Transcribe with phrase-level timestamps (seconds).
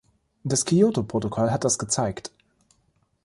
[0.43, 2.31] Das Kyoto-Protokoll hat das gezeigt.